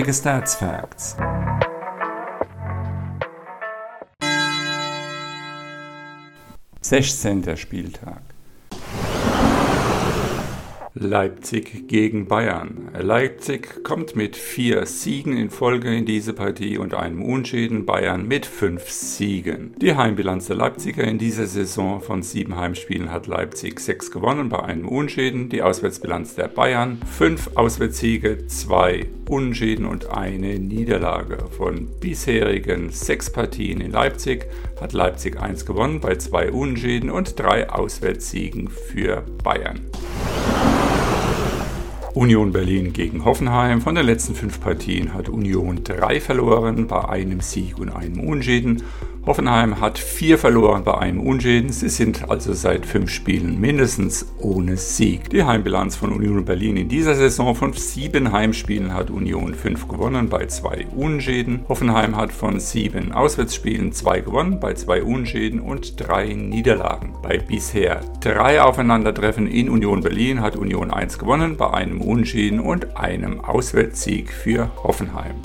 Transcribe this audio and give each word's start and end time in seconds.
Bisheriges 0.00 0.18
Stats 0.18 0.54
Facts. 0.54 1.16
Sechzehnter 6.80 7.56
Spieltag. 7.56 8.22
Leipzig 11.02 11.88
gegen 11.88 12.26
Bayern. 12.26 12.90
Leipzig 12.92 13.82
kommt 13.84 14.16
mit 14.16 14.36
vier 14.36 14.84
Siegen 14.84 15.34
in 15.34 15.48
Folge 15.48 15.96
in 15.96 16.04
diese 16.04 16.34
Partie 16.34 16.76
und 16.76 16.92
einem 16.92 17.22
Unschäden 17.22 17.86
Bayern 17.86 18.28
mit 18.28 18.44
fünf 18.44 18.90
Siegen. 18.90 19.74
Die 19.80 19.96
Heimbilanz 19.96 20.48
der 20.48 20.56
Leipziger 20.56 21.04
in 21.04 21.16
dieser 21.16 21.46
Saison 21.46 22.02
von 22.02 22.22
sieben 22.22 22.54
Heimspielen 22.56 23.10
hat 23.10 23.26
Leipzig 23.26 23.80
sechs 23.80 24.10
gewonnen 24.10 24.50
bei 24.50 24.62
einem 24.62 24.86
Unschäden. 24.86 25.48
Die 25.48 25.62
Auswärtsbilanz 25.62 26.34
der 26.34 26.48
Bayern 26.48 26.98
fünf 27.10 27.48
Auswärtssiege, 27.54 28.46
zwei 28.46 29.06
Unschäden 29.26 29.86
und 29.86 30.10
eine 30.10 30.58
Niederlage. 30.58 31.38
Von 31.56 31.88
bisherigen 31.98 32.90
sechs 32.90 33.30
Partien 33.30 33.80
in 33.80 33.92
Leipzig 33.92 34.48
hat 34.78 34.92
Leipzig 34.92 35.40
eins 35.40 35.64
gewonnen 35.64 36.00
bei 36.00 36.16
zwei 36.16 36.50
Unschäden 36.50 37.08
und 37.10 37.38
drei 37.38 37.70
Auswärtssiegen 37.70 38.68
für 38.68 39.24
Bayern. 39.42 39.80
Union 42.14 42.50
Berlin 42.50 42.92
gegen 42.92 43.24
Hoffenheim. 43.24 43.80
Von 43.80 43.94
den 43.94 44.04
letzten 44.04 44.34
fünf 44.34 44.60
Partien 44.60 45.14
hat 45.14 45.28
Union 45.28 45.84
drei 45.84 46.20
verloren 46.20 46.88
bei 46.88 47.08
einem 47.08 47.40
Sieg 47.40 47.78
und 47.78 47.90
einem 47.90 48.20
Unschäden. 48.20 48.82
Hoffenheim 49.30 49.80
hat 49.80 49.96
vier 49.96 50.38
verloren 50.38 50.82
bei 50.82 50.98
einem 50.98 51.20
Unschäden. 51.20 51.70
Sie 51.70 51.88
sind 51.88 52.28
also 52.28 52.52
seit 52.52 52.84
fünf 52.84 53.10
Spielen 53.10 53.60
mindestens 53.60 54.26
ohne 54.40 54.76
Sieg. 54.76 55.30
Die 55.30 55.44
Heimbilanz 55.44 55.94
von 55.94 56.10
Union 56.10 56.44
Berlin 56.44 56.76
in 56.76 56.88
dieser 56.88 57.14
Saison 57.14 57.54
von 57.54 57.72
sieben 57.72 58.32
Heimspielen 58.32 58.92
hat 58.92 59.08
Union 59.08 59.54
fünf 59.54 59.86
gewonnen 59.86 60.28
bei 60.28 60.46
zwei 60.46 60.84
Unschäden. 60.96 61.60
Hoffenheim 61.68 62.16
hat 62.16 62.32
von 62.32 62.58
sieben 62.58 63.12
Auswärtsspielen 63.12 63.92
zwei 63.92 64.18
gewonnen 64.18 64.58
bei 64.58 64.74
zwei 64.74 65.00
Unschäden 65.00 65.60
und 65.60 66.00
drei 66.00 66.32
Niederlagen. 66.32 67.14
Bei 67.22 67.38
bisher 67.38 68.00
drei 68.20 68.60
Aufeinandertreffen 68.60 69.46
in 69.46 69.70
Union 69.70 70.00
Berlin 70.00 70.40
hat 70.40 70.56
Union 70.56 70.90
eins 70.90 71.20
gewonnen 71.20 71.56
bei 71.56 71.72
einem 71.72 72.00
Unschäden 72.00 72.58
und 72.58 72.96
einem 72.96 73.38
Auswärtssieg 73.38 74.32
für 74.32 74.72
Hoffenheim. 74.82 75.36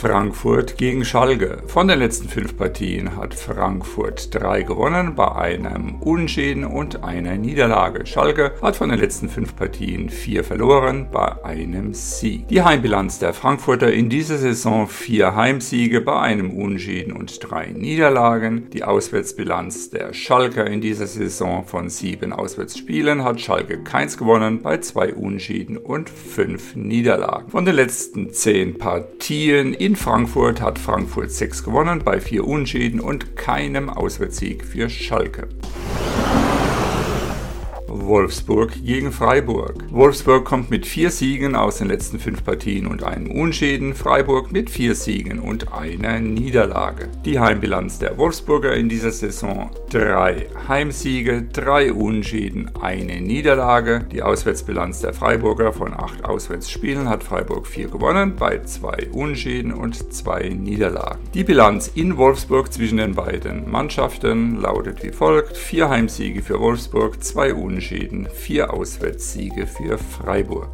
Frankfurt 0.00 0.78
gegen 0.78 1.04
Schalke. 1.04 1.58
Von 1.66 1.86
den 1.86 1.98
letzten 1.98 2.26
fünf 2.26 2.56
Partien 2.56 3.16
hat 3.16 3.34
Frankfurt 3.34 4.34
drei 4.34 4.62
gewonnen 4.62 5.14
bei 5.14 5.30
einem 5.30 5.96
Unschäden 5.96 6.64
und 6.64 7.04
einer 7.04 7.36
Niederlage. 7.36 8.06
Schalke 8.06 8.52
hat 8.62 8.76
von 8.76 8.88
den 8.88 8.98
letzten 8.98 9.28
fünf 9.28 9.54
Partien 9.54 10.08
vier 10.08 10.42
verloren 10.42 11.08
bei 11.12 11.44
einem 11.44 11.92
Sieg. 11.92 12.48
Die 12.48 12.62
Heimbilanz 12.62 13.18
der 13.18 13.34
Frankfurter 13.34 13.92
in 13.92 14.08
dieser 14.08 14.38
Saison 14.38 14.88
vier 14.88 15.36
Heimsiege 15.36 16.00
bei 16.00 16.18
einem 16.18 16.50
Unschäden 16.50 17.12
und 17.12 17.38
drei 17.42 17.66
Niederlagen. 17.66 18.70
Die 18.70 18.84
Auswärtsbilanz 18.84 19.90
der 19.90 20.14
Schalker 20.14 20.66
in 20.66 20.80
dieser 20.80 21.06
Saison 21.08 21.66
von 21.66 21.90
sieben 21.90 22.32
Auswärtsspielen 22.32 23.22
hat 23.22 23.38
Schalke 23.38 23.84
keins 23.84 24.16
gewonnen 24.16 24.62
bei 24.62 24.78
zwei 24.78 25.12
Unschäden 25.12 25.76
und 25.76 26.08
fünf 26.08 26.74
Niederlagen. 26.74 27.50
Von 27.50 27.66
den 27.66 27.74
letzten 27.74 28.32
zehn 28.32 28.78
Partien 28.78 29.74
in 29.74 29.89
in 29.90 29.96
Frankfurt 29.96 30.60
hat 30.60 30.78
Frankfurt 30.78 31.32
6 31.32 31.64
gewonnen 31.64 32.02
bei 32.04 32.20
4 32.20 32.46
Unschäden 32.46 33.00
und 33.00 33.34
keinem 33.34 33.90
Auswärtssieg 33.90 34.64
für 34.64 34.88
Schalke. 34.88 35.48
Wolfsburg 37.90 38.72
gegen 38.84 39.10
Freiburg. 39.10 39.84
Wolfsburg 39.90 40.44
kommt 40.44 40.70
mit 40.70 40.86
vier 40.86 41.10
Siegen 41.10 41.56
aus 41.56 41.78
den 41.78 41.88
letzten 41.88 42.20
fünf 42.20 42.44
Partien 42.44 42.86
und 42.86 43.02
einem 43.02 43.32
Unschäden, 43.32 43.94
Freiburg 43.94 44.52
mit 44.52 44.70
vier 44.70 44.94
Siegen 44.94 45.40
und 45.40 45.72
einer 45.72 46.20
Niederlage. 46.20 47.08
Die 47.24 47.40
Heimbilanz 47.40 47.98
der 47.98 48.16
Wolfsburger 48.16 48.74
in 48.74 48.88
dieser 48.88 49.10
Saison 49.10 49.70
drei 49.90 50.46
Heimsiege, 50.68 51.42
drei 51.52 51.92
Unschäden, 51.92 52.70
eine 52.80 53.20
Niederlage. 53.20 54.06
Die 54.12 54.22
Auswärtsbilanz 54.22 55.00
der 55.00 55.12
Freiburger 55.12 55.72
von 55.72 55.92
acht 55.92 56.24
Auswärtsspielen 56.24 57.08
hat 57.08 57.24
Freiburg 57.24 57.66
vier 57.66 57.88
gewonnen 57.88 58.36
bei 58.36 58.62
zwei 58.62 59.08
Unschäden 59.10 59.72
und 59.72 60.12
zwei 60.12 60.48
Niederlagen. 60.48 61.18
Die 61.34 61.44
Bilanz 61.44 61.90
in 61.96 62.16
Wolfsburg 62.16 62.72
zwischen 62.72 62.98
den 62.98 63.16
beiden 63.16 63.68
Mannschaften 63.68 64.60
lautet 64.60 65.02
wie 65.02 65.10
folgt: 65.10 65.56
vier 65.56 65.88
Heimsiege 65.88 66.42
für 66.42 66.60
Wolfsburg, 66.60 67.22
zwei 67.24 67.52
Unschäden 67.52 67.79
Unentschieden, 67.80 68.28
vier 68.30 68.74
Auswärtssiege 68.74 69.66
für 69.66 69.96
Freiburg. 69.96 70.68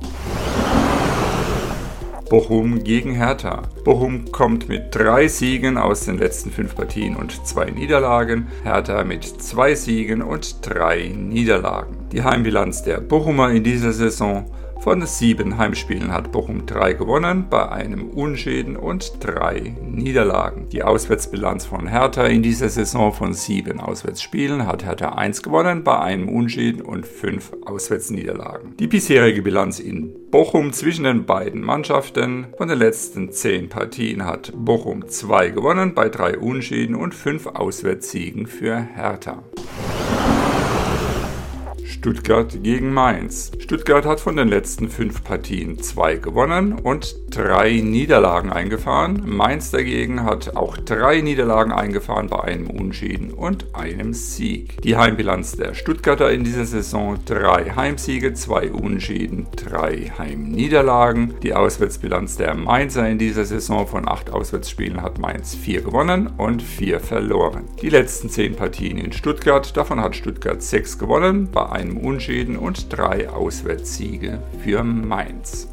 Bochum 2.29 2.83
gegen 2.83 3.13
Hertha. 3.15 3.63
Bochum 3.85 4.33
kommt 4.33 4.69
mit 4.69 4.93
drei 4.93 5.29
Siegen 5.29 5.79
aus 5.79 6.05
den 6.07 6.19
letzten 6.19 6.51
fünf 6.51 6.75
Partien 6.75 7.15
und 7.15 7.47
zwei 7.47 7.71
Niederlagen. 7.71 8.49
Hertha 8.65 9.05
mit 9.05 9.23
zwei 9.23 9.77
Siegen 9.77 10.21
und 10.21 10.67
drei 10.67 11.13
Niederlagen. 11.17 11.97
Die 12.11 12.25
Heimbilanz 12.25 12.83
der 12.83 13.01
Bochumer 13.01 13.51
in 13.53 13.63
dieser 13.63 13.93
Saison 13.93 14.51
von 14.81 15.05
sieben 15.07 15.59
Heimspielen 15.59 16.13
hat 16.13 16.33
Bochum 16.33 16.67
drei 16.67 16.93
gewonnen, 16.93 17.47
bei 17.51 17.69
einem 17.69 18.11
Unschäden 18.11 18.77
und 18.77 19.13
drei 19.21 19.75
Niederlagen. 19.83 20.69
Die 20.71 20.83
Auswärtsbilanz 20.83 21.67
von 21.67 21.87
Hertha 21.87 22.25
in 22.27 22.43
dieser 22.43 22.69
Saison 22.69 23.13
von 23.13 23.35
sieben 23.35 23.81
Auswärtsspielen 23.81 24.67
hat 24.67 24.85
Hertha 24.85 25.11
eins 25.11 25.43
gewonnen, 25.43 25.83
bei 25.85 25.99
einem 25.99 26.29
Unschäden 26.29 26.83
und 26.83 27.07
fünf 27.07 27.53
Auswärtsniederlagen. 27.65 28.77
Die 28.79 28.87
bisherige 28.87 29.43
Bilanz 29.43 29.81
in 29.81 30.15
Bochum 30.31 30.73
zwischen 30.73 31.05
den 31.05 31.25
beiden 31.25 31.63
Mannschaften 31.63 32.49
von 32.57 32.69
den 32.69 32.79
letzten 32.79 33.33
zehn 33.33 33.69
Partien 33.69 34.25
hat 34.25 34.53
Bochum 34.55 35.09
zwei 35.09 35.49
gewonnen, 35.51 35.95
bei 35.95 36.09
drei 36.09 36.39
Unschäden 36.39 36.95
und 36.95 37.15
fünf 37.15 37.47
Auswärtssiegen 37.47 38.47
für 38.47 38.77
Hertha. 38.77 39.43
Stuttgart 41.97 42.63
gegen 42.63 42.93
Mainz. 42.93 43.51
Stuttgart 43.59 44.05
hat 44.05 44.21
von 44.21 44.37
den 44.37 44.49
letzten 44.49 44.89
fünf 44.91 45.25
Partien 45.25 45.79
zwei 45.79 46.17
gewonnen 46.17 46.75
und 46.75 47.17
drei 47.31 47.81
Niederlagen 47.81 48.53
eingefahren. 48.53 49.23
Mainz 49.25 49.71
dagegen 49.71 50.23
hat 50.23 50.57
auch 50.57 50.77
drei 50.77 51.23
Niederlagen 51.23 51.73
eingefahren 51.73 52.29
bei 52.29 52.43
einem 52.43 52.69
Unschäden 52.69 53.33
und 53.33 53.75
einem 53.75 54.13
Sieg. 54.13 54.81
Die 54.83 54.97
Heimbilanz 54.97 55.57
der 55.57 55.75
Stuttgarter 55.75 56.31
in 56.31 56.45
dieser 56.45 56.67
Saison 56.67 57.19
drei 57.25 57.73
Heimsiege, 57.75 58.35
zwei 58.35 58.71
Unschäden, 58.71 59.47
drei 59.57 60.13
Heimniederlagen. 60.19 61.35
Die 61.43 61.55
Auswärtsbilanz 61.55 62.37
der 62.37 62.55
Mainzer 62.55 63.09
in 63.09 63.19
dieser 63.19 63.47
Saison 63.47 63.87
von 63.87 64.07
acht 64.07 64.31
Auswärtsspielen 64.31 65.03
hat 65.03 65.19
Mainz 65.19 65.55
vier 65.55 65.81
gewonnen 65.81 66.31
und 66.37 66.63
vier 66.63 67.01
verloren. 67.01 67.65
Die 67.81 67.89
letzten 67.89 68.29
zehn 68.29 68.55
Partien 68.55 68.99
in 68.99 69.13
Stuttgart, 69.13 69.77
davon 69.77 70.01
hat 70.01 70.15
Stuttgart 70.15 70.63
sechs 70.63 70.99
gewonnen 70.99 71.49
bei 71.51 71.67
einem 71.69 71.86
Unschäden 71.93 72.57
und 72.57 72.93
drei 72.93 73.29
Auswärtssiege 73.29 74.41
für 74.63 74.83
Mainz. 74.83 75.69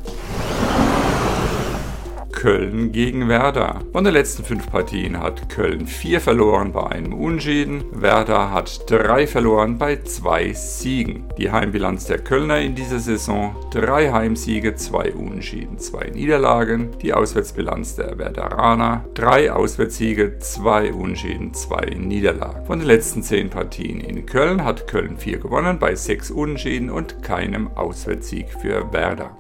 Köln 2.43 2.91
gegen 2.91 3.29
Werder. 3.29 3.79
Von 3.93 4.03
den 4.03 4.11
letzten 4.11 4.43
fünf 4.43 4.69
Partien 4.69 5.17
hat 5.17 5.47
Köln 5.47 5.87
vier 5.87 6.19
verloren 6.19 6.73
bei 6.73 6.85
einem 6.87 7.13
Unschäden. 7.13 7.85
Werder 7.93 8.51
hat 8.51 8.81
drei 8.91 9.27
verloren 9.27 9.77
bei 9.77 10.01
zwei 10.01 10.51
Siegen. 10.51 11.23
Die 11.37 11.51
Heimbilanz 11.53 12.03
der 12.03 12.17
Kölner 12.17 12.59
in 12.59 12.75
dieser 12.75 12.99
Saison 12.99 13.55
drei 13.71 14.11
Heimsiege, 14.11 14.75
zwei 14.75 15.13
Unschäden, 15.13 15.79
zwei 15.79 16.09
Niederlagen. 16.09 16.89
Die 17.01 17.13
Auswärtsbilanz 17.13 17.95
der 17.95 18.17
Werderaner 18.17 19.05
drei 19.13 19.49
Auswärtssiege, 19.49 20.37
zwei 20.39 20.91
Unschäden, 20.91 21.53
zwei 21.53 21.95
Niederlagen. 21.97 22.65
Von 22.65 22.79
den 22.79 22.89
letzten 22.89 23.23
zehn 23.23 23.49
Partien 23.51 24.01
in 24.01 24.25
Köln 24.25 24.65
hat 24.65 24.89
Köln 24.89 25.15
vier 25.15 25.37
gewonnen 25.37 25.79
bei 25.79 25.95
sechs 25.95 26.29
Unschäden 26.29 26.89
und 26.89 27.23
keinem 27.23 27.69
Auswärtssieg 27.77 28.47
für 28.61 28.91
Werder. 28.91 29.37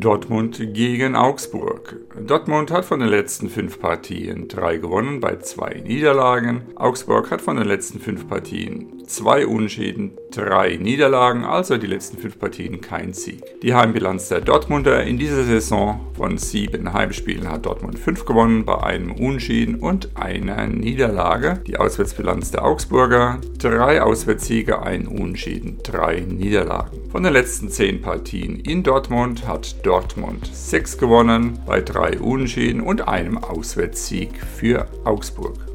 Dortmund 0.00 0.58
gegen 0.74 1.16
Augsburg. 1.16 1.96
Dortmund 2.26 2.70
hat 2.70 2.84
von 2.84 3.00
den 3.00 3.08
letzten 3.08 3.48
fünf 3.48 3.80
Partien 3.80 4.48
drei 4.48 4.76
gewonnen 4.76 5.20
bei 5.20 5.36
zwei 5.36 5.82
Niederlagen. 5.84 6.62
Augsburg 6.76 7.30
hat 7.30 7.40
von 7.40 7.56
den 7.56 7.66
letzten 7.66 7.98
fünf 7.98 8.28
Partien 8.28 8.97
zwei 9.08 9.46
Unschäden, 9.46 10.12
drei 10.30 10.76
Niederlagen, 10.76 11.44
also 11.44 11.76
die 11.76 11.86
letzten 11.86 12.18
fünf 12.18 12.38
Partien 12.38 12.80
kein 12.80 13.12
Sieg. 13.12 13.42
Die 13.62 13.74
Heimbilanz 13.74 14.28
der 14.28 14.40
Dortmunder 14.40 15.02
in 15.02 15.18
dieser 15.18 15.44
Saison 15.44 16.00
von 16.14 16.38
sieben 16.38 16.92
Heimspielen 16.92 17.50
hat 17.50 17.66
Dortmund 17.66 17.98
fünf 17.98 18.24
gewonnen 18.24 18.64
bei 18.64 18.82
einem 18.82 19.12
Unschäden 19.12 19.76
und 19.76 20.16
einer 20.16 20.66
Niederlage. 20.66 21.60
Die 21.66 21.78
Auswärtsbilanz 21.78 22.50
der 22.50 22.64
Augsburger 22.64 23.40
drei 23.58 24.02
Auswärtssiege, 24.02 24.82
ein 24.82 25.06
Unschäden, 25.06 25.78
drei 25.82 26.20
Niederlagen. 26.20 26.98
Von 27.10 27.22
den 27.22 27.32
letzten 27.32 27.70
zehn 27.70 28.02
Partien 28.02 28.60
in 28.60 28.82
Dortmund 28.82 29.46
hat 29.46 29.84
Dortmund 29.84 30.48
6 30.52 30.98
gewonnen 30.98 31.58
bei 31.66 31.80
3 31.80 32.20
Unentschieden 32.20 32.80
und 32.80 33.08
einem 33.08 33.38
Auswärtssieg 33.38 34.30
für 34.56 34.86
Augsburg. 35.04 35.67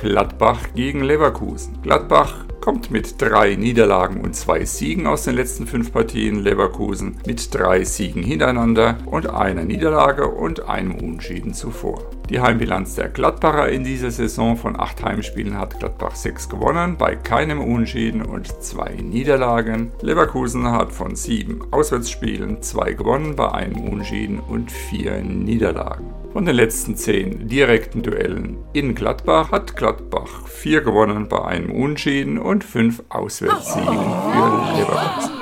Gladbach 0.00 0.68
gegen 0.74 1.02
Leverkusen. 1.02 1.82
Gladbach 1.82 2.46
kommt 2.62 2.90
mit 2.90 3.20
drei 3.20 3.54
Niederlagen 3.54 4.22
und 4.22 4.34
zwei 4.34 4.64
Siegen 4.64 5.06
aus 5.06 5.24
den 5.24 5.34
letzten 5.34 5.66
fünf 5.66 5.92
Partien. 5.92 6.36
Leverkusen 6.36 7.18
mit 7.26 7.54
drei 7.54 7.84
Siegen 7.84 8.22
hintereinander 8.22 8.96
und 9.04 9.28
einer 9.28 9.64
Niederlage 9.64 10.26
und 10.26 10.66
einem 10.70 10.94
Unschieden 10.94 11.52
zuvor. 11.52 12.02
Die 12.30 12.40
Heimbilanz 12.40 12.94
der 12.94 13.08
Gladbacher 13.08 13.68
in 13.70 13.82
dieser 13.82 14.12
Saison 14.12 14.56
von 14.56 14.78
acht 14.78 15.02
Heimspielen 15.02 15.58
hat 15.58 15.80
Gladbach 15.80 16.14
sechs 16.14 16.48
gewonnen, 16.48 16.96
bei 16.96 17.16
keinem 17.16 17.60
Unschieden 17.60 18.22
und 18.22 18.62
zwei 18.62 18.92
Niederlagen. 18.92 19.90
Leverkusen 20.00 20.70
hat 20.70 20.92
von 20.92 21.16
sieben 21.16 21.60
Auswärtsspielen 21.72 22.62
zwei 22.62 22.92
gewonnen, 22.92 23.34
bei 23.34 23.50
einem 23.50 23.80
Unschieden 23.80 24.38
und 24.38 24.70
vier 24.70 25.20
Niederlagen. 25.24 26.14
Von 26.32 26.46
den 26.46 26.54
letzten 26.54 26.94
zehn 26.94 27.48
direkten 27.48 28.04
Duellen 28.04 28.58
in 28.74 28.94
Gladbach 28.94 29.50
hat 29.50 29.74
Gladbach 29.74 30.46
vier 30.46 30.82
gewonnen 30.82 31.26
bei 31.26 31.44
einem 31.44 31.72
Unschieden 31.72 32.38
und 32.38 32.62
fünf 32.62 33.02
Auswärtssiegen 33.08 33.86
für 33.88 34.76
Leverkusen. 34.78 35.32